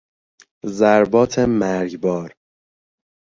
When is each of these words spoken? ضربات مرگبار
ضربات 0.65 1.39
مرگبار 1.39 2.35